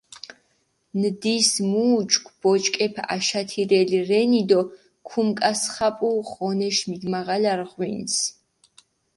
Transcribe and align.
ნდის 1.01 1.49
მუ 1.71 1.83
უჩქუ 1.99 2.31
ბოჭკეფი 2.41 3.01
აშათირელი 3.15 3.99
რენი 4.09 4.41
დო 4.49 4.61
ქუმკასხაპუ 5.09 6.07
ღონეში 6.29 6.83
მიდმაღალარი 6.89 7.65
ღვინს. 7.71 8.15